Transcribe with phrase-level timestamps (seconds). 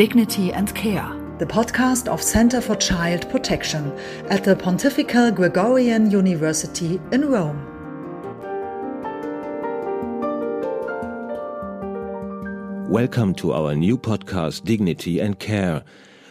[0.00, 3.92] Dignity and Care, the podcast of Center for Child Protection
[4.30, 7.60] at the Pontifical Gregorian University in Rome.
[12.88, 15.84] Welcome to our new podcast, Dignity and Care.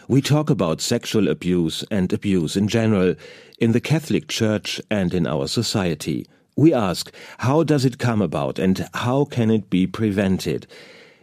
[0.08, 3.14] We talk about sexual abuse and abuse in general
[3.60, 6.26] in the Catholic Church and in our society.
[6.56, 10.66] We ask, how does it come about and how can it be prevented?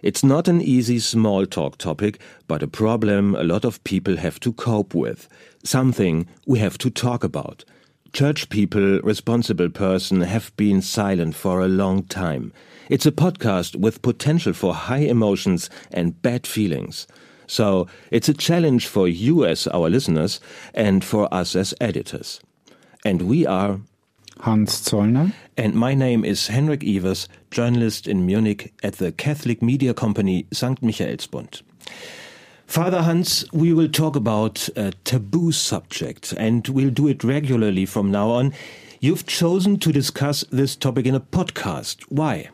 [0.07, 4.39] It's not an easy small talk topic, but a problem a lot of people have
[4.39, 5.27] to cope with.
[5.65, 7.65] Something we have to talk about.
[8.13, 12.53] Church people, responsible person have been silent for a long time.
[12.89, 17.05] It's a podcast with potential for high emotions and bad feelings.
[17.45, 20.39] So it's a challenge for you as our listeners
[20.73, 22.39] and for us as editors.
[23.03, 23.81] And we are
[24.41, 25.33] Hans Zollner.
[25.57, 30.81] And my name is Henrik Evers, journalist in Munich at the Catholic media company St.
[30.81, 31.61] Michaelsbund.
[32.65, 38.11] Father Hans, we will talk about a taboo subject and we'll do it regularly from
[38.11, 38.53] now on.
[38.99, 42.01] You've chosen to discuss this topic in a podcast.
[42.09, 42.49] Why?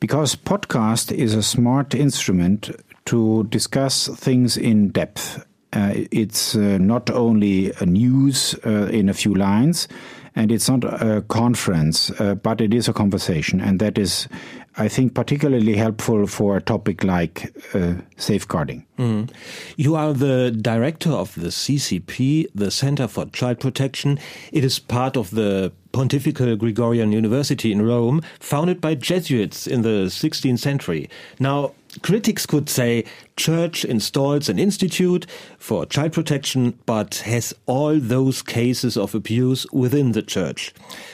[0.00, 2.70] Because podcast is a smart instrument
[3.06, 5.46] to discuss things in depth.
[5.72, 9.88] Uh, it's uh, not only a news uh, in a few lines,
[10.34, 14.28] and it's not a conference, uh, but it is a conversation, and that is,
[14.76, 18.86] I think, particularly helpful for a topic like uh, safeguarding.
[18.98, 19.30] Mm.
[19.76, 24.18] You are the director of the CCP, the Center for Child Protection.
[24.52, 30.06] It is part of the Pontifical Gregorian University in Rome, founded by Jesuits in the
[30.06, 31.10] 16th century.
[31.38, 33.04] Now, critics could say
[33.36, 35.26] church installs an institute
[35.58, 40.72] for child protection but has all those cases of abuse within the church.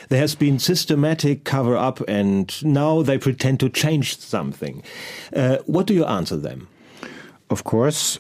[0.09, 4.83] There has been systematic cover up and now they pretend to change something.
[5.35, 6.69] Uh, what do you answer them?
[7.51, 8.19] Of course,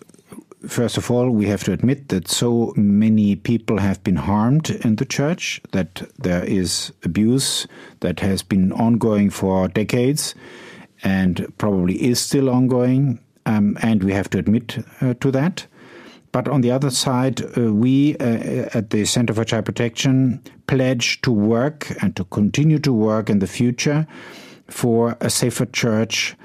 [0.66, 4.96] first of all, we have to admit that so many people have been harmed in
[4.96, 7.66] the church, that there is abuse
[8.00, 10.34] that has been ongoing for decades
[11.02, 15.66] and probably is still ongoing, um, and we have to admit uh, to that.
[16.32, 21.20] But on the other side, uh, we uh, at the Center for Child Protection pledge
[21.22, 24.06] to work and to continue to work in the future
[24.68, 26.36] for a safer church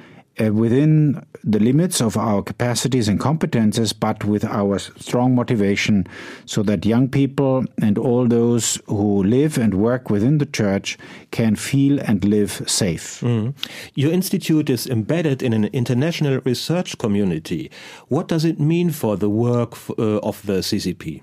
[0.41, 6.07] uh, within the limits of our capacities and competences, but with our strong motivation,
[6.45, 10.97] so that young people and all those who live and work within the church
[11.31, 13.21] can feel and live safe.
[13.21, 13.53] Mm.
[13.95, 17.69] Your institute is embedded in an international research community.
[18.07, 21.21] What does it mean for the work uh, of the CCP?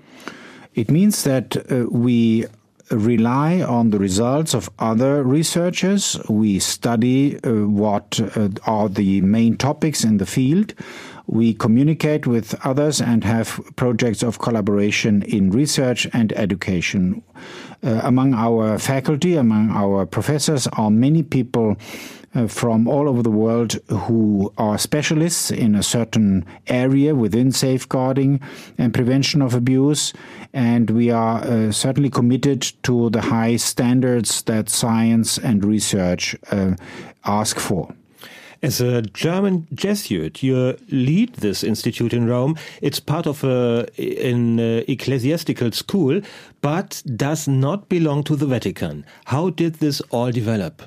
[0.73, 2.45] It means that uh, we
[2.91, 6.19] rely on the results of other researchers.
[6.29, 10.73] We study uh, what uh, are the main topics in the field.
[11.27, 17.23] We communicate with others and have projects of collaboration in research and education.
[17.83, 21.77] Uh, among our faculty, among our professors, are many people
[22.33, 28.39] uh, from all over the world who are specialists in a certain area within safeguarding
[28.77, 30.13] and prevention of abuse.
[30.53, 36.75] And we are uh, certainly committed to the high standards that science and research uh,
[37.25, 37.93] ask for.
[38.63, 42.55] As a German Jesuit, you lead this institute in Rome.
[42.79, 46.21] It's part of a, an uh, ecclesiastical school,
[46.61, 49.03] but does not belong to the Vatican.
[49.25, 50.83] How did this all develop?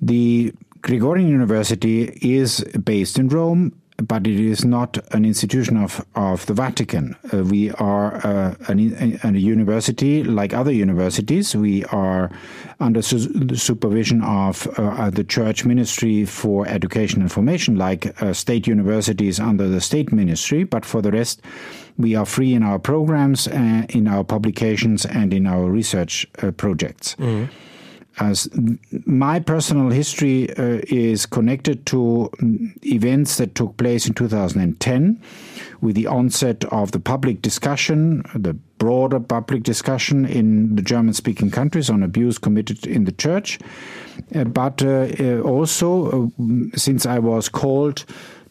[0.00, 6.44] The Gregorian University is based in Rome, but it is not an institution of, of
[6.46, 7.16] the Vatican.
[7.32, 11.54] Uh, we are uh, an, a, university like other universities.
[11.54, 12.30] We are
[12.80, 18.32] under su the supervision of uh, the Church Ministry for Education and Formation, like uh,
[18.32, 20.64] state universities under the state ministry.
[20.64, 21.40] But for the rest,
[21.96, 26.50] we are free in our programs, uh, in our publications, and in our research uh,
[26.50, 27.14] projects.
[27.18, 27.48] Mm -hmm
[28.20, 28.48] as
[29.06, 35.20] my personal history uh, is connected to mm, events that took place in 2010
[35.80, 41.50] with the onset of the public discussion, the broader public discussion in the German speaking
[41.50, 43.58] countries on abuse committed in the church.
[44.34, 48.04] Uh, but uh, uh also, uh, since I was called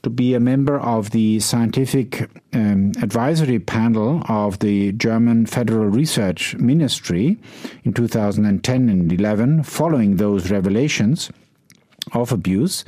[0.03, 6.55] to be a member of the scientific um, advisory panel of the German Federal Research
[6.57, 7.37] Ministry
[7.83, 11.31] in 2010 and 11, following those revelations.
[12.11, 12.83] Of abuse.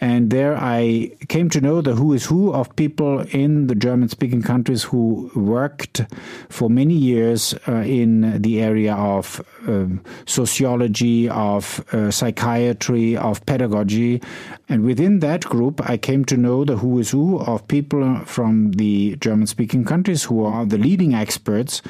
[0.00, 4.08] And there I came to know the who is who of people in the German
[4.08, 6.02] speaking countries who worked
[6.48, 9.86] for many years uh, in the area of uh,
[10.24, 14.22] sociology, of uh, psychiatry, of pedagogy.
[14.68, 18.72] And within that group, I came to know the who is who of people from
[18.72, 21.82] the German speaking countries who are the leading experts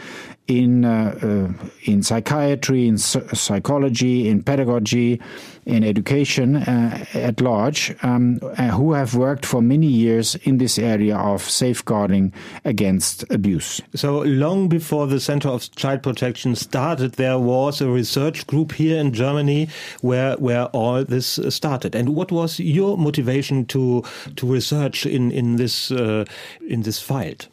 [0.48, 5.20] in uh, uh, in psychiatry, in psychology, in pedagogy,
[5.66, 10.78] in education uh, at large, um, uh, who have worked for many years in this
[10.78, 12.32] area of safeguarding
[12.64, 13.80] against abuse.
[13.94, 18.98] So long before the Center of Child Protection started, there was a research group here
[18.98, 19.68] in Germany
[20.00, 21.94] where where all this started.
[21.94, 24.02] And what was your motivation to
[24.36, 26.24] to research in in this uh,
[26.66, 27.48] in this field?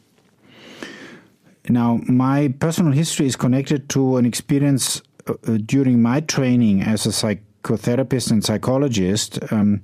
[1.68, 7.06] Now, my personal history is connected to an experience uh, uh, during my training as
[7.06, 9.38] a psychotherapist and psychologist.
[9.50, 9.82] Um,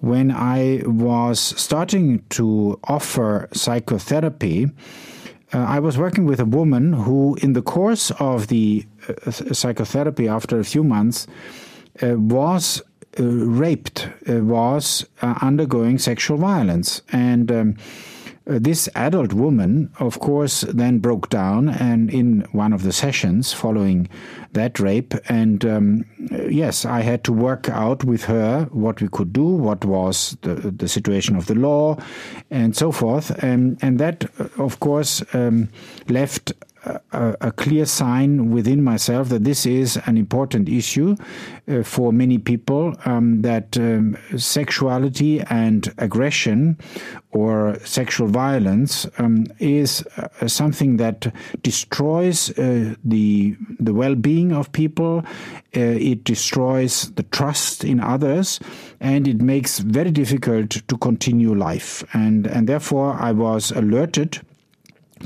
[0.00, 4.70] when I was starting to offer psychotherapy,
[5.54, 10.26] uh, I was working with a woman who, in the course of the uh, psychotherapy
[10.28, 11.26] after a few months,
[12.02, 12.82] uh, was
[13.20, 17.02] uh, raped, was undergoing sexual violence.
[17.12, 17.76] And um,
[18.46, 23.52] uh, this adult woman, of course, then broke down and in one of the sessions
[23.52, 24.08] following
[24.52, 25.14] that rape.
[25.28, 26.04] And um,
[26.48, 30.54] yes, I had to work out with her what we could do, what was the,
[30.54, 31.96] the situation of the law,
[32.50, 33.30] and so forth.
[33.42, 35.68] And, and that, uh, of course, um,
[36.08, 36.52] left
[36.84, 41.14] a, a, clear sign within myself that this is an important issue
[41.68, 46.76] uh, for many people, um, that um, sexuality and aggression
[47.30, 51.32] or sexual violence um, is uh, something that
[51.62, 55.24] destroys uh, the the well-being of people.
[55.74, 58.58] Uh, it destroys the trust in others,
[59.00, 62.04] and it makes very difficult to continue life.
[62.12, 64.40] And and therefore, I was alerted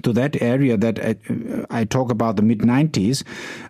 [0.02, 3.24] to that area that I, uh, I talk about the mid 90s,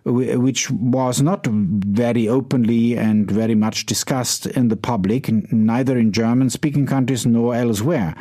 [0.05, 6.49] which was not very openly and very much discussed in the public, neither in German
[6.49, 8.15] speaking countries nor elsewhere.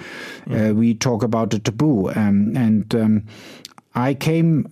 [0.46, 0.70] Mm.
[0.70, 2.10] Uh, we talk about a taboo.
[2.10, 3.26] Um, and um,
[3.94, 4.68] I came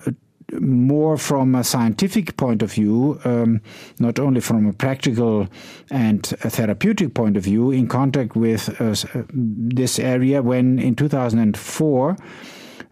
[0.61, 3.61] more from a scientific point of view, um,
[3.99, 5.49] not only from a practical
[5.91, 8.95] and a therapeutic point of view, in contact with uh,
[9.33, 12.17] this area when in 2004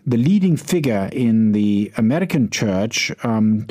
[0.06, 3.66] the leading figure in the American church um,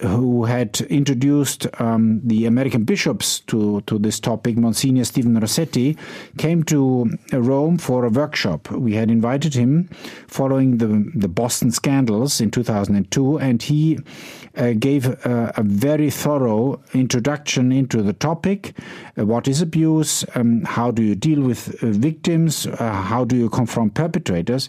[0.00, 5.96] who had introduced um, the American bishops to, to this topic, Monsignor Stephen Rossetti,
[6.38, 8.70] came to Rome for a workshop.
[8.70, 9.88] We had invited him
[10.26, 13.98] following the, the Boston scandals in 2002, and he
[14.56, 18.78] uh, gave a, very thorough introduction into the topic
[19.18, 23.36] uh, what is abuse, um, how do you deal with uh, victims, uh, how do
[23.36, 24.68] you confront perpetrators.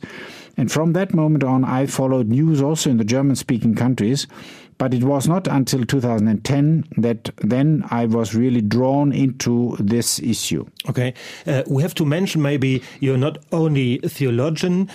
[0.58, 4.28] And from that moment on, I followed news also in the German speaking countries.
[4.78, 10.66] But it was not until 2010 that then I was really drawn into this issue.
[10.90, 11.14] Okay.
[11.48, 14.90] Uh, we have to mention maybe you're not only a theologian,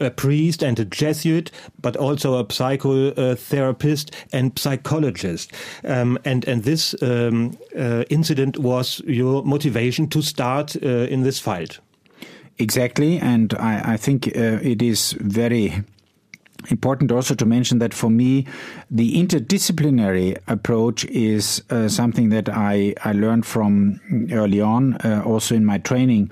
[0.00, 5.52] a priest and a Jesuit, but also a psychotherapist and psychologist.
[5.84, 11.38] Um, and and this um, uh, incident was your motivation to start uh, in this
[11.38, 11.80] field.
[12.60, 15.82] Exactly, and I, I think uh, it is very
[16.68, 18.46] important also to mention that for me,
[18.90, 23.98] the interdisciplinary approach is uh, something that I, I learned from
[24.30, 26.30] early on, uh, also in my training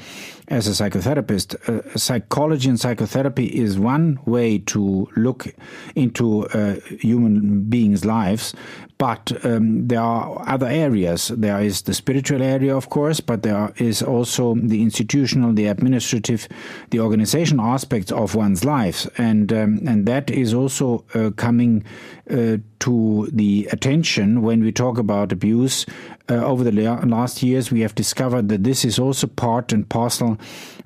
[0.49, 1.55] as a psychotherapist.
[1.69, 5.47] Uh, psychology and psychotherapy is one way to look
[5.95, 8.55] into uh, human beings' lives,
[8.99, 11.29] but um, there are other areas.
[11.29, 16.49] There is the spiritual area, of course, but there is also the institutional, the administrative,
[16.91, 21.85] the organization aspects of one's life, and um, and that is also uh, coming
[22.31, 25.87] uh, to the attention when we talk about abuse.
[26.31, 30.39] Uh, over the last years, we have discovered that this is also part and parcel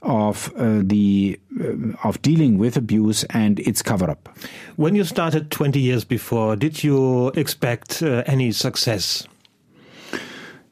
[0.02, 4.28] of uh, the uh, of dealing with abuse and its cover up.
[4.76, 9.26] When you started 20 years before, did you expect uh, any success?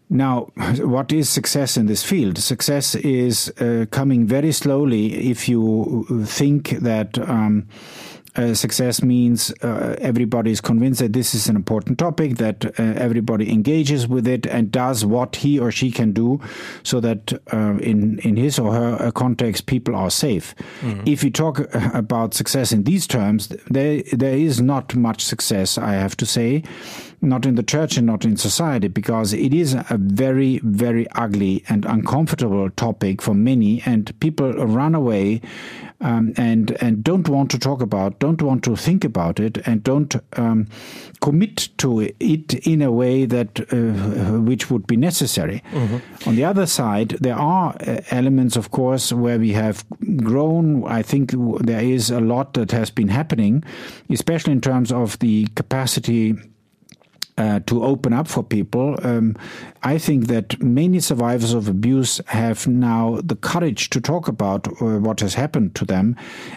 [0.09, 2.39] Now, what is success in this field?
[2.39, 7.19] Success is uh, coming very slowly if you think that.
[7.19, 7.69] Um,
[8.40, 12.82] Uh, success means uh, everybody is convinced that this is an important topic, that uh,
[12.97, 16.40] everybody engages with it and does what he or she can do
[16.82, 20.54] so that uh, in, in his or her uh, context people are safe.
[20.80, 21.02] Mm-hmm.
[21.06, 21.61] If we talk
[21.94, 26.62] about success in these terms, there, there is not much success, I have to say
[27.23, 31.65] not in the church and not in society, because it is a very, very ugly
[31.69, 35.41] and uncomfortable topic for many, and people run away
[36.00, 39.83] um, and and don't want to talk about, don't want to think about it, and
[39.83, 40.67] don't um,
[41.21, 45.62] commit to it in a way that uh, which would be necessary.
[45.73, 46.29] Mm-hmm.
[46.29, 49.85] On the other side, there are uh, elements, of course, where we have
[50.17, 50.87] grown.
[50.87, 53.62] I think there is a lot that has been happening,
[54.09, 56.35] especially in terms of the capacity
[57.40, 58.99] uh, to open up for people.
[59.02, 59.35] Um,
[59.82, 64.99] I think that many survivors of abuse have now the courage to talk about uh,
[64.99, 66.16] what has happened to them,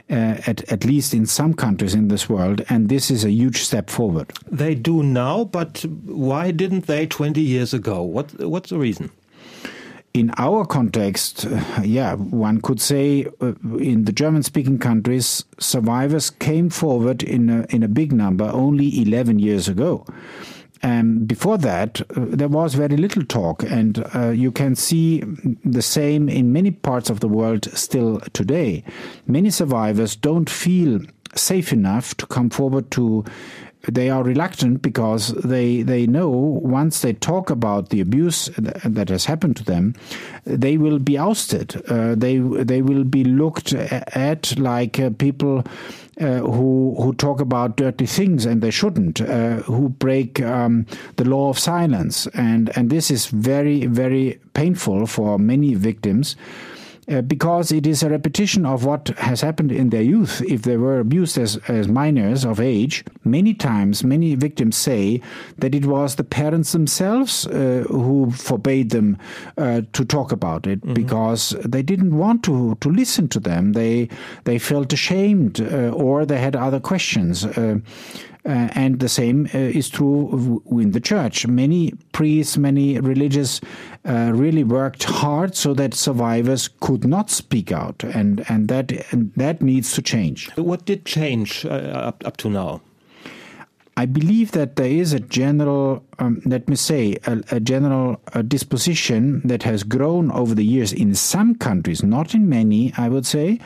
[0.09, 3.63] uh, at, at least in some countries in this world, and this is a huge
[3.63, 4.33] step forward.
[4.51, 8.01] They do now, but why didn't they 20 years ago?
[8.01, 9.09] What, what's the reason?
[10.13, 16.29] in our context, uh, yeah, one could say uh, in the German speaking countries, survivors
[16.29, 20.05] came forward in a, in a big number only 11 years ago.
[20.83, 25.23] And before that, uh, there was very little talk, and uh, you can see
[25.63, 28.83] the same in many parts of the world still today.
[29.25, 30.99] Many survivors don't feel
[31.35, 33.23] safe enough to come forward to
[33.91, 39.25] they are reluctant because they they know once they talk about the abuse that has
[39.25, 39.93] happened to them,
[40.45, 41.81] they will be ousted.
[41.89, 45.63] Uh, they they will be looked at like uh, people.
[46.21, 51.23] Uh, who who talk about dirty things and they shouldn't, uh, who break um, the
[51.23, 56.35] law of silence, and and this is very very painful for many victims.
[57.09, 60.41] Uh, because it is a repetition of what has happened in their youth.
[60.43, 65.21] If they were abused as, as minors of age, many times, many victims say
[65.57, 69.17] that it was the parents themselves uh, who forbade them
[69.57, 70.93] uh, to talk about it mm-hmm.
[70.93, 73.73] because they didn't want to, to listen to them.
[73.73, 74.07] They,
[74.45, 77.43] they felt ashamed uh, or they had other questions.
[77.43, 77.79] Uh,
[78.45, 81.47] uh, and the same uh, is true in the church.
[81.47, 83.61] Many priests, many religious
[84.05, 89.31] uh, really worked hard so that survivors could not speak out, and, and, that, and
[89.35, 90.49] that needs to change.
[90.55, 92.81] What did change up, up to now?
[93.95, 98.41] I believe that there is a general, um, let me say, a, a general uh,
[98.41, 103.25] disposition that has grown over the years in some countries, not in many, I would
[103.25, 103.59] say,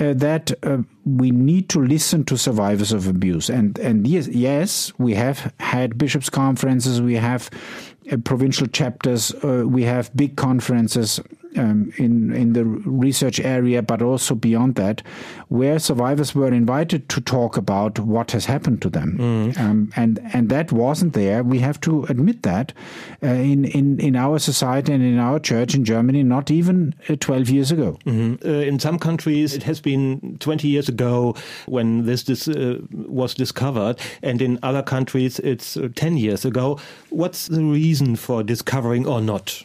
[0.00, 3.48] uh, that uh, we need to listen to survivors of abuse.
[3.48, 7.91] And and yes, yes, we have had bishops' conferences, we have uh,
[8.24, 11.20] provincial chapters, uh, we have big conferences
[11.56, 15.02] um, in in the research area, but also beyond that,
[15.48, 19.58] where survivors were invited to talk about what has happened to them, mm.
[19.58, 21.42] um, and and that wasn't there.
[21.42, 22.72] We have to admit that
[23.22, 27.16] uh, in in in our society and in our church in Germany, not even uh,
[27.20, 27.98] twelve years ago.
[28.06, 28.46] Mm-hmm.
[28.46, 31.34] Uh, in some countries, it has been twenty years ago
[31.66, 36.78] when this, this uh, was discovered, and in other countries, it's uh, ten years ago.
[37.10, 39.62] What's the reason for discovering or not?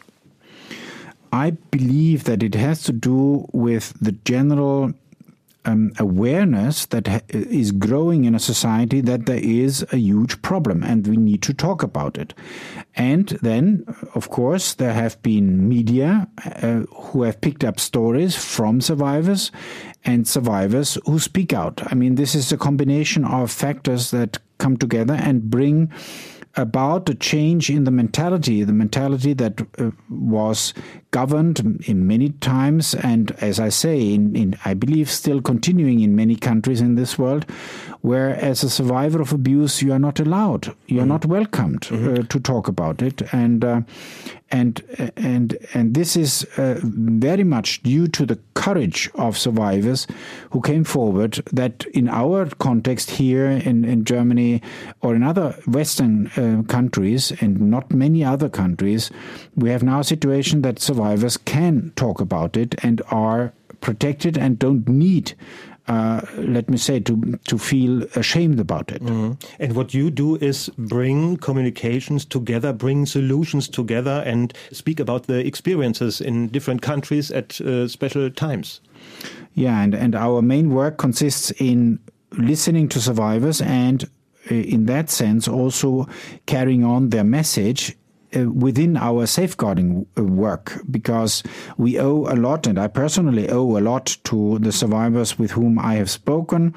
[1.31, 4.93] I believe that it has to do with the general
[5.67, 10.81] um, awareness that ha- is growing in a society that there is a huge problem
[10.81, 12.34] and we need to talk about it.
[12.96, 13.84] And then,
[14.15, 19.51] of course, there have been media uh, who have picked up stories from survivors
[20.05, 21.81] and survivors who speak out.
[21.91, 25.91] I mean, this is a combination of factors that come together and bring
[26.58, 30.74] about a change in the mentality, the mentality that uh, was
[31.12, 36.16] governed in many times, and as I say, in, in, I believe still continuing in
[36.16, 37.46] many countries in this world,
[38.01, 41.10] where as a survivor of abuse you are not allowed, you are mm-hmm.
[41.10, 42.22] not welcomed mm-hmm.
[42.22, 43.82] uh, to talk about it, and uh,
[44.50, 44.82] and
[45.16, 50.08] and and this is uh, very much due to the courage of survivors
[50.51, 51.42] who came forward.
[51.51, 54.62] That in our context here in in Germany
[55.01, 59.12] or in other Western uh, countries and not many other countries,
[59.56, 64.60] we have now a situation that survivors can talk about it and are protected and
[64.60, 65.34] don't need
[65.88, 69.01] uh, let me say, to to feel ashamed about it.
[69.01, 69.41] Mm.
[69.60, 75.46] And what you do is bring communications together, bring solutions together, and speak about the
[75.46, 78.82] experiences in different countries at uh, special times.
[79.53, 82.00] Yeah, and and our main work consists in
[82.38, 84.03] listening to survivors and
[84.51, 86.08] uh, in that sense also
[86.46, 87.96] carrying on their message
[88.34, 91.43] within our safeguarding uh, work because
[91.77, 95.79] we owe a lot, and I personally owe a lot to the survivors with whom
[95.79, 96.75] I have spoken.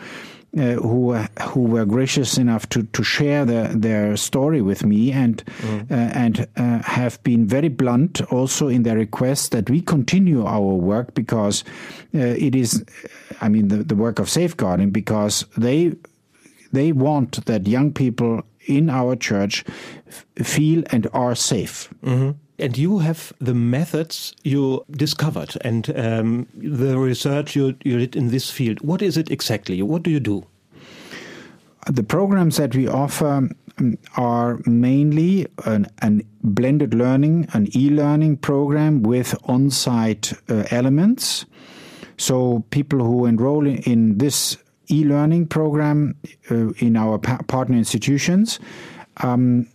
[0.56, 5.44] uh, who who were gracious enough to, to share their, their story with me and
[5.60, 5.90] mm.
[5.90, 10.74] uh, and uh, have been very blunt also in their request that we continue our
[10.74, 11.62] work because
[12.14, 12.84] uh, it is
[13.40, 15.94] I mean the, the work of safeguarding because they
[16.72, 19.64] they want that young people in our church
[20.42, 21.90] feel and are safe.
[22.02, 22.30] Mm-hmm.
[22.58, 28.28] And you have the methods you discovered and um, the research you, you did in
[28.28, 28.80] this field.
[28.82, 29.82] What is it exactly?
[29.82, 30.46] What do you do?
[31.86, 33.48] The programs that we offer
[33.78, 40.64] um, are mainly an, an blended learning, an e learning program with on site uh,
[40.70, 41.46] elements.
[42.18, 44.58] So people who enroll in this
[44.90, 46.14] e learning program
[46.50, 48.58] uh, in our pa- partner institutions
[49.22, 49.66] um,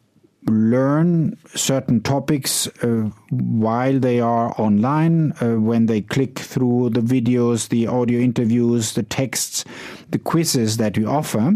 [0.47, 7.69] learn certain topics uh, while they are online, uh, when they click through the videos,
[7.69, 9.65] the audio interviews, the texts,
[10.09, 11.51] the quizzes that we offer.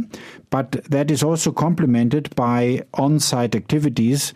[0.50, 4.34] But that is also complemented by on site activities.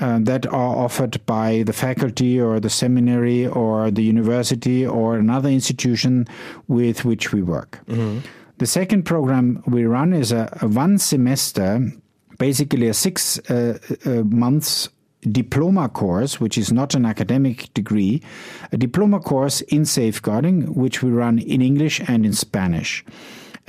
[0.00, 5.50] Uh, that are offered by the faculty or the seminary or the university or another
[5.50, 6.26] institution
[6.66, 7.78] with which we work.
[7.86, 8.26] Mm-hmm.
[8.62, 11.92] The second program we run is a, a one semester
[12.38, 13.76] basically a six uh,
[14.06, 14.88] uh, months
[15.22, 18.22] diploma course, which is not an academic degree,
[18.70, 23.04] a diploma course in safeguarding, which we run in English and in Spanish.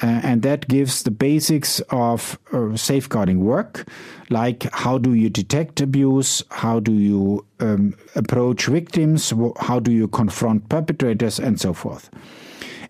[0.03, 3.87] Uh, and that gives the basics of uh, safeguarding work,
[4.29, 10.07] like how do you detect abuse, how do you um, approach victims, how do you
[10.07, 12.11] confront perpetrators, and so forth.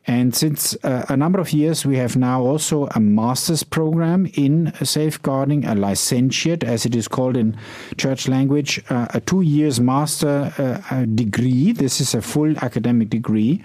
[0.06, 4.74] And since uh, a number of years, we have now also a master's program in
[4.84, 7.58] safeguarding, a licentiate, as it is called in
[7.98, 11.72] church language, uh, a two years master uh, degree.
[11.72, 13.64] This is a full academic degree.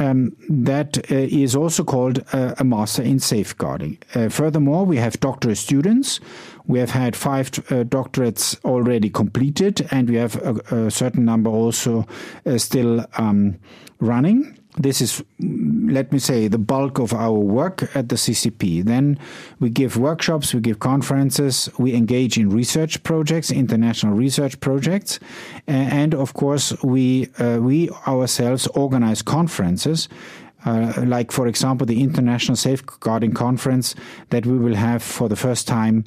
[0.00, 3.96] Um, that uh, is also called uh, a master in safeguarding.
[4.12, 6.18] Uh, furthermore, we have doctorate students.
[6.66, 12.08] We have had five doctorates already completed, and we have a, a certain number also
[12.56, 13.60] still um,
[14.00, 14.58] running.
[14.76, 18.84] This is, let me say, the bulk of our work at the CCP.
[18.84, 19.18] Then
[19.60, 25.20] we give workshops, we give conferences, we engage in research projects, international research projects,
[25.68, 30.08] and of course we uh, we ourselves organize conferences.
[30.64, 33.94] Uh, like, for example, the International Safeguarding Conference
[34.30, 36.04] that we will have for the first time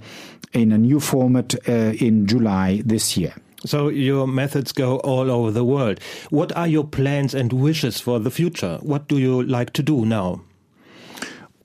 [0.52, 3.36] in a new format uh, in July this year.
[3.68, 6.00] So your methods go all over the world.
[6.30, 8.80] What are your plans and wishes for the future?
[8.82, 10.42] What do you like to do now?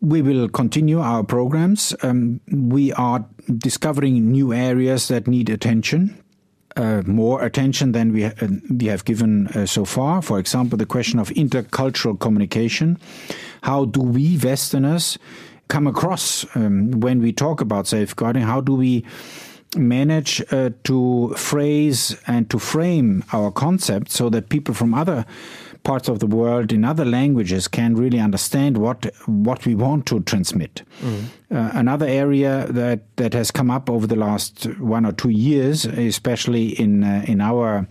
[0.00, 1.94] We will continue our programs.
[2.02, 3.24] Um, we are
[3.56, 6.18] discovering new areas that need attention.
[6.74, 10.22] Uh, more attention than we, ha- uh, we have given uh, so far.
[10.22, 12.98] For example, the question of intercultural communication.
[13.62, 15.18] How do we Westerners
[15.68, 18.42] come across um, when we talk about safeguarding?
[18.42, 19.04] How do we
[19.76, 25.24] manage uh, to phrase and to frame our concept so that people from other
[25.82, 30.20] parts of the world in other languages can really understand what what we want to
[30.20, 30.82] transmit.
[31.00, 31.24] Mm.
[31.50, 35.84] Uh, another area that that has come up over the last one or two years,
[35.84, 37.86] especially in uh, in our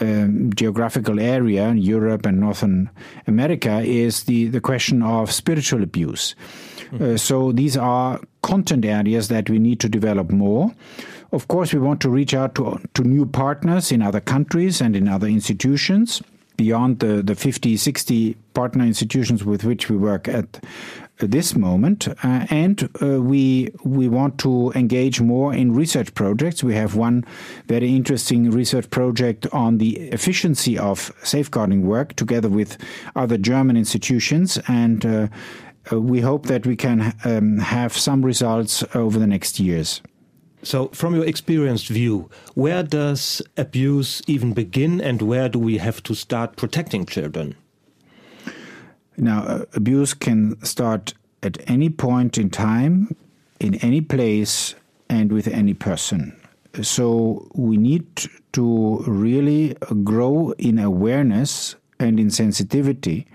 [0.00, 2.90] um, geographical area, in Europe and Northern
[3.26, 6.34] America, is the, the question of spiritual abuse.
[6.90, 7.00] Mm.
[7.00, 10.74] Uh, so these are content areas that we need to develop more.
[11.32, 14.94] Of course, we want to reach out to, to new partners in other countries and
[14.94, 16.22] in other institutions
[16.56, 20.60] beyond the, the 50, 60 partner institutions with which we work at
[21.18, 22.08] this moment.
[22.08, 26.62] Uh, and uh, we, we want to engage more in research projects.
[26.62, 27.24] We have one
[27.66, 32.76] very interesting research project on the efficiency of safeguarding work together with
[33.14, 34.58] other German institutions.
[34.68, 35.28] And uh,
[35.92, 40.02] uh we hope that we can um, have some results over the next years.
[40.66, 46.02] So, from your experienced view, where does abuse even begin and where do we have
[46.02, 47.54] to start protecting children?
[49.16, 53.14] Now, uh, abuse can start at any point in time,
[53.60, 54.74] in any place,
[55.08, 56.36] and with any person.
[56.82, 58.04] So, we need
[58.54, 63.28] to really grow in awareness and in sensitivity.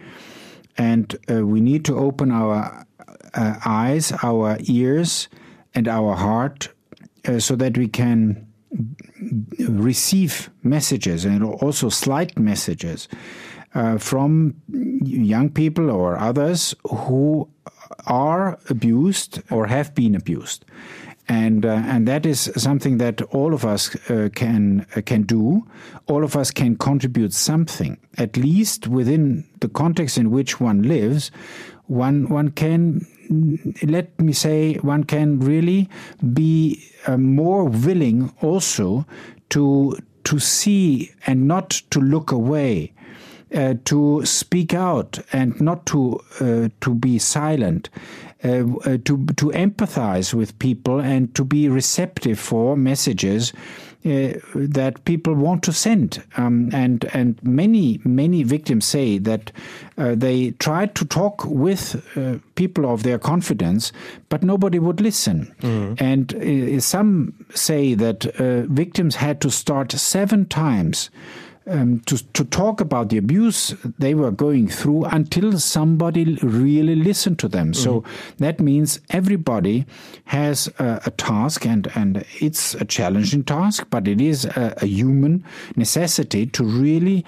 [0.78, 2.86] And uh, we need to open our
[3.34, 5.30] uh, eyes, our ears,
[5.74, 6.68] and our heart
[7.28, 8.48] uh, so that we can
[9.60, 13.08] receive messages and also slight messages
[13.74, 14.56] uh, from
[15.04, 17.50] young people or others who
[18.08, 20.66] are abused or have been abused.
[21.28, 25.66] And, uh, and that is something that all of us uh, can uh, can do.
[26.08, 31.32] All of us can contribute something, at least within the context in which one lives.
[31.86, 33.06] One one can
[33.84, 35.90] let me say, one can really
[36.34, 39.06] be uh, more willing also
[39.50, 42.94] to to see and not to look away,
[43.56, 47.90] uh, to speak out and not to uh, to be silent,
[48.44, 53.54] uh, uh to to empathize with people and to be receptive for messages
[54.04, 56.24] that people want to send.
[56.38, 59.52] Um, and and many many victims say that
[59.98, 63.92] uh, they tried to talk with uh, people of their confidence,
[64.30, 65.54] but nobody would listen.
[65.62, 66.02] Mm.
[66.02, 71.10] And uh, some say that uh, victims had to start seven times
[71.72, 77.40] um, to, to talk about the abuse they were going through until somebody really listened
[77.40, 77.72] to them.
[77.72, 77.84] Mm-hmm.
[77.84, 78.04] So
[78.38, 79.86] that means everybody
[80.26, 84.86] has a, a, task, and, and it's a challenging task, but it is a, a
[84.86, 85.44] human
[85.76, 87.26] necessity to really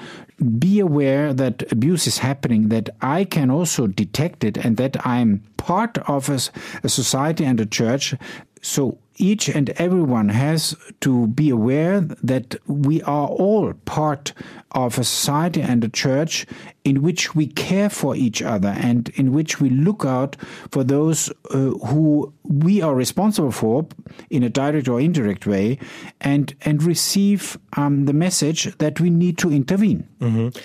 [0.59, 5.43] be aware that abuse is happening, that I can also detect it, and that I'm
[5.57, 6.39] part of a,
[6.83, 8.15] a society and a church.
[8.61, 14.33] So each and everyone has to be aware that we are all part
[14.71, 16.45] of a society and a church
[16.83, 20.35] in which we care for each other and in which we look out
[20.71, 23.85] for those uh, who we are responsible for
[24.29, 25.77] in a direct or indirect way
[26.21, 30.07] and and receive um, the message that we need to intervene.
[30.19, 30.59] Mm-hmm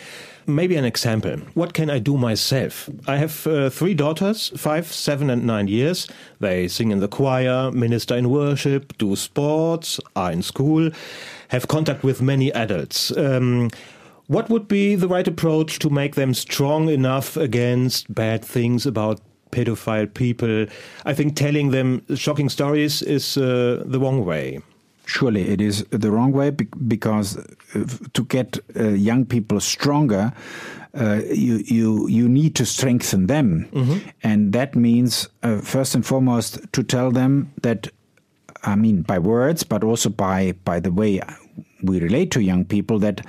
[0.49, 1.37] maybe an example.
[1.55, 2.89] What can I do myself?
[3.07, 6.09] I have uh, three daughters, five, seven, and nine years.
[6.41, 10.91] They sing in the choir, minister in worship, do sports, are in school,
[11.49, 13.17] have contact with many adults.
[13.17, 13.71] Um,
[14.27, 19.21] what would be the right approach to make them strong enough against bad things about
[19.53, 20.67] pedophile people?
[21.05, 24.61] I think telling them shocking stories is uh, the wrong way
[25.09, 30.33] surely it is the wrong way because uh, to get uh, young people stronger,
[30.95, 34.09] uh, you you you need to strengthen them, mm-hmm.
[34.23, 37.89] and that means uh, first and foremost to tell them that,
[38.65, 41.21] I mean, by words, but also by by the way
[41.83, 43.21] we relate to young people that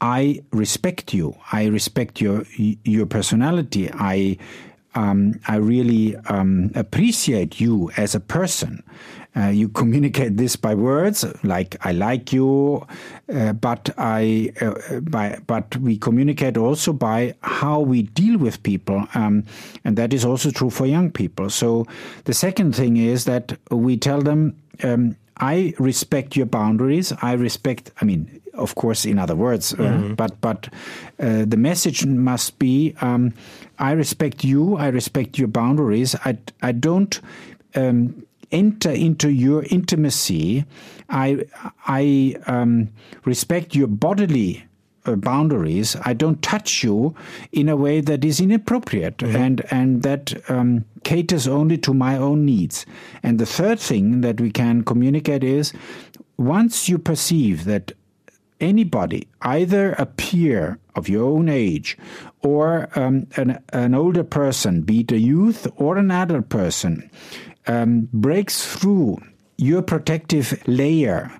[0.00, 2.44] I respect you, I respect your
[2.84, 4.36] your personality, I.
[4.94, 8.82] Um, I really um, appreciate you as a person.
[9.36, 12.84] Uh, you communicate this by words, like "I like you,"
[13.32, 19.06] uh, but I, uh, by, but we communicate also by how we deal with people,
[19.14, 19.44] um,
[19.84, 21.50] and that is also true for young people.
[21.50, 21.86] So
[22.24, 24.56] the second thing is that we tell them.
[24.82, 27.12] Um, I respect your boundaries.
[27.22, 27.90] I respect.
[28.00, 30.14] I mean, of course, in other words, uh, mm-hmm.
[30.14, 30.68] but but
[31.18, 33.32] uh, the message must be: um,
[33.78, 34.76] I respect you.
[34.76, 36.14] I respect your boundaries.
[36.24, 37.20] I I don't
[37.74, 40.64] um, enter into your intimacy.
[41.08, 41.44] I
[41.86, 42.88] I um,
[43.24, 44.69] respect your bodily uh,
[45.04, 45.96] boundaries.
[46.04, 47.14] I don't touch you
[47.52, 49.36] in a way that is inappropriate mm-hmm.
[49.36, 52.86] and and that um, caters only to my own needs.
[53.22, 55.72] And the third thing that we can communicate is
[56.36, 57.92] once you perceive that
[58.60, 61.96] anybody, either a peer of your own age
[62.42, 67.10] or um, an, an older person, be it a youth or an adult person,
[67.66, 69.18] um, breaks through
[69.60, 71.30] your protective layer,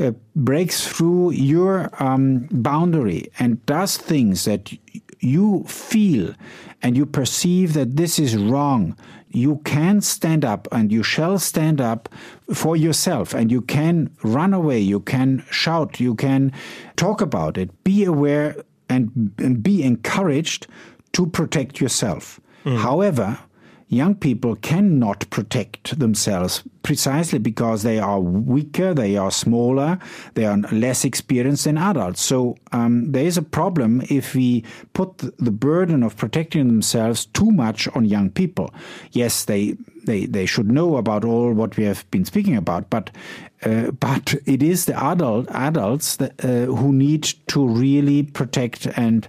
[0.00, 4.72] uh, breaks through your um, boundary, and does things that
[5.20, 6.34] you feel
[6.82, 8.96] and you perceive that this is wrong,
[9.30, 12.08] you can stand up and you shall stand up
[12.52, 16.52] for yourself and you can run away, you can shout, you can
[16.96, 17.84] talk about it.
[17.84, 18.56] Be aware
[18.88, 20.66] and, and be encouraged
[21.12, 22.40] to protect yourself.
[22.64, 22.78] Mm.
[22.78, 23.38] However,
[23.88, 29.98] young people cannot protect themselves precisely because they are weaker, they are smaller,
[30.34, 32.20] they are less experienced than adults.
[32.20, 37.50] So um, there is a problem if we put the burden of protecting themselves too
[37.50, 38.72] much on young people.
[39.12, 39.76] Yes, they
[40.08, 43.10] they, they should know about all what we have been speaking about, but
[43.64, 49.28] uh, but it is the adult adults that, uh, who need to really protect and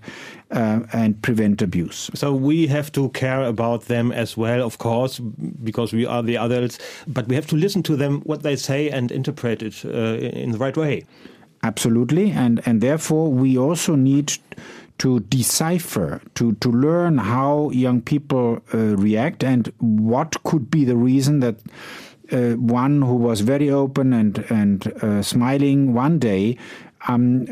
[0.52, 2.10] uh, and prevent abuse.
[2.14, 5.20] So we have to care about them as well, of course,
[5.64, 6.80] because we are the adults.
[7.08, 10.52] But we have to listen to them what they say and interpret it uh, in
[10.52, 11.06] the right way.
[11.62, 14.40] Absolutely, and and therefore we also need to
[15.30, 21.40] decipher, to, to learn how young people uh, react and what could be the reason
[21.40, 21.56] that
[22.32, 26.58] uh, one who was very open and, and uh, smiling one day
[27.08, 27.46] um,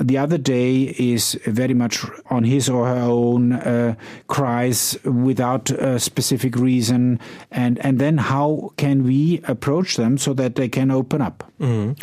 [0.00, 3.94] the other day is very much on his or her own, uh,
[4.26, 7.18] cries without a specific reason,
[7.50, 11.50] and and then how can we approach them so that they can open up?
[11.58, 11.98] Mm.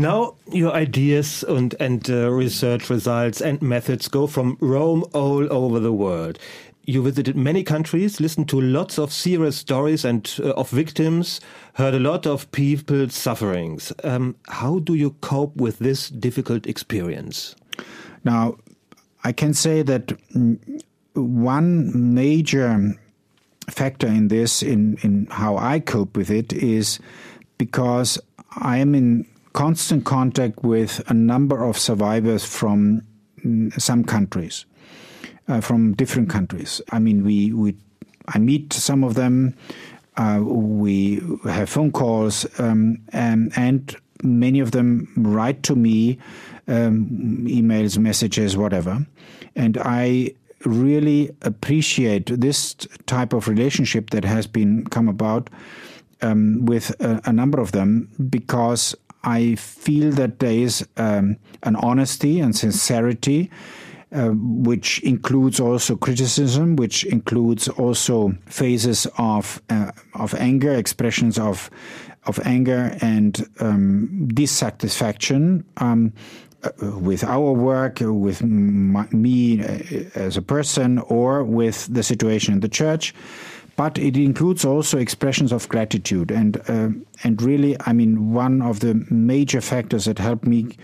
[0.00, 5.78] Now, your ideas and, and uh, research results and methods go from Rome all over
[5.78, 6.38] the world.
[6.86, 11.38] You visited many countries, listened to lots of serious stories and uh, of victims,
[11.74, 13.92] heard a lot of people's sufferings.
[14.02, 17.54] Um, how do you cope with this difficult experience?
[18.24, 18.56] Now,
[19.22, 20.82] I can say that mm,
[21.12, 22.98] one major
[23.68, 26.98] factor in this, in, in how I cope with it, is
[27.58, 28.18] because
[28.56, 33.02] I am in constant contact with a number of survivors from
[33.44, 34.64] mm, some countries,
[35.48, 36.80] uh, from different countries.
[36.90, 37.76] I mean, we, we
[38.28, 39.54] I meet some of them.
[40.16, 46.18] Uh, we have phone calls, um, and, and, many of them write to me,
[46.68, 47.08] um,
[47.48, 49.06] emails, messages, whatever.
[49.56, 50.34] And I
[50.66, 52.74] really appreciate this
[53.06, 55.48] type of relationship that has been come about
[56.20, 61.76] um, with a, a, number of them because I feel that there is um, an
[61.76, 63.50] honesty and sincerity.
[64.12, 71.70] Uh, which includes also criticism, which includes also phases of uh, of anger, expressions of
[72.26, 76.12] of anger and um, dissatisfaction um,
[76.64, 79.60] uh, with our work, with my, me
[80.16, 83.14] as a person, or with the situation in the church
[83.80, 86.90] but it includes also expressions of gratitude and uh,
[87.24, 90.76] and really I mean one of the major factors that helped me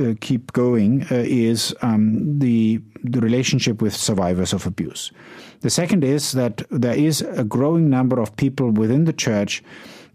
[0.00, 5.12] uh, keep going uh, is um, the the relationship with survivors of abuse.
[5.60, 9.62] The second is that there is a growing number of people within the church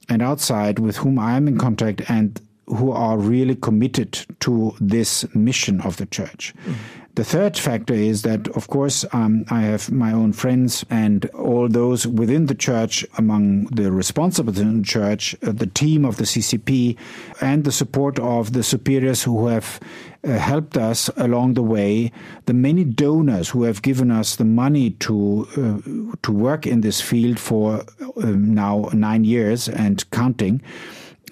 [0.10, 5.26] and outside with whom I am in contact and who are really committed to this
[5.36, 6.54] mission of the church.
[6.65, 6.76] Mm.
[7.15, 11.67] The third factor is that, of course, um, I have my own friends and all
[11.67, 16.23] those within the church, among the responsible in the church, uh, the team of the
[16.23, 16.97] CCP,
[17.39, 19.80] and the support of the superiors who have
[20.23, 22.12] uh, helped us along the way,
[22.47, 26.99] the many donors who have given us the money to uh, to work in this
[26.99, 30.63] field for uh, now nine years and counting.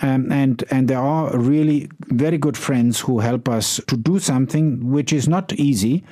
[0.02, 4.92] Um, and and there are really very good friends who help us to do something
[4.92, 6.04] which is not easy,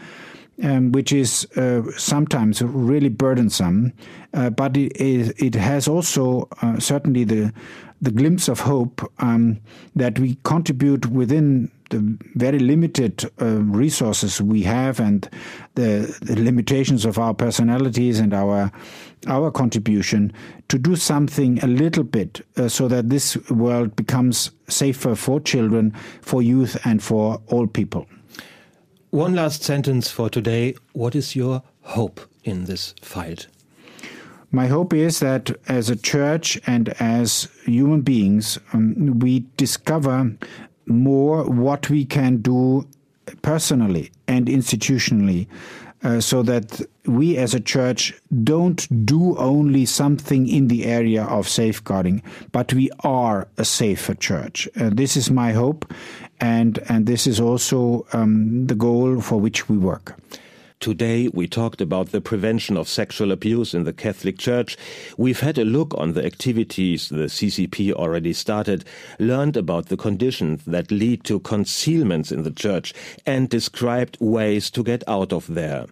[0.64, 3.94] um, which is uh, sometimes really burdensome,
[4.34, 7.52] uh, but it, it has also uh, certainly the
[8.02, 9.60] the glimpse of hope um,
[9.96, 15.30] that we contribute within the very limited uh, resources we have and
[15.76, 18.72] the, the, limitations of our personalities and our
[19.28, 20.32] our contribution
[20.70, 25.94] to do something a little bit uh, so that this world becomes safer for children,
[26.22, 28.08] for youth, and for all people.
[29.10, 30.76] One last sentence for today.
[30.94, 33.48] What is your hope in this fight?
[34.52, 40.32] My hope is that as a church and as human beings, um, we discover
[40.90, 42.88] more what we can do
[43.42, 45.48] personally and institutionally
[46.04, 51.48] uh, so that we as a church don't do only something in the area of
[51.48, 54.68] safeguarding, but we are a safer church.
[54.80, 55.92] Uh, this is my hope,
[56.40, 60.18] and, and this is also um, the goal for which we work.
[60.80, 64.78] Today we talked about the prevention of sexual abuse in the Catholic Church.
[65.18, 68.86] We've had a look on the activities the CCP already started,
[69.20, 72.94] learned about the conditions that lead to concealments in the Church,
[73.26, 75.86] and described ways to get out of there.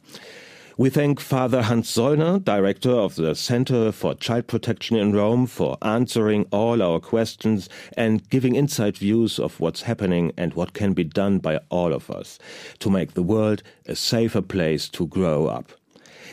[0.80, 5.76] We thank Father Hans Zollner, Director of the Center for Child Protection in Rome, for
[5.82, 11.04] answering all our questions and giving inside views of what's happening and what can be
[11.04, 12.38] done by all of us
[12.78, 15.72] to make the world a safer place to grow up.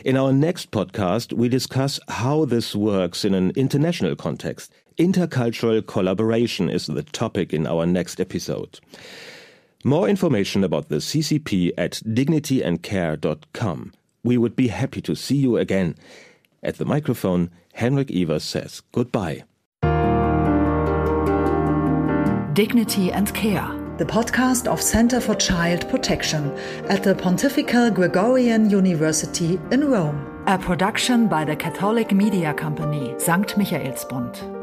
[0.03, 4.71] In our next podcast, we discuss how this works in an international context.
[4.99, 8.79] Intercultural collaboration is the topic in our next episode.
[9.83, 13.91] More information about the CCP at dignityandcare.com.
[14.25, 15.95] We would be happy to see you again.
[16.63, 19.43] At the microphone, Henrik Evers says goodbye.
[22.53, 26.51] Dignity and Care, the podcast of Center for Child Protection
[26.89, 30.43] at the Pontifical Gregorian University in Rome.
[30.47, 33.47] A production by the Catholic Media Company, St.
[33.49, 34.54] Michaelsbund.